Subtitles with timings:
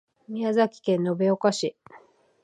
[0.29, 1.77] 宮崎県延岡市